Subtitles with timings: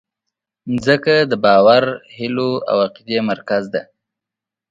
[0.71, 1.83] مځکه د باور،
[2.15, 3.81] هیلو او عقیدې مرکز ده.